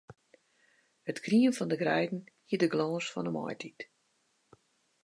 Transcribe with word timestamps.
It 1.09 1.21
grien 1.25 1.53
fan 1.57 1.73
'e 1.73 1.77
greiden 1.81 2.21
hie 2.49 2.59
de 2.61 2.67
glâns 2.73 3.07
fan 3.13 3.27
'e 3.29 3.33
maitiid. 3.37 3.79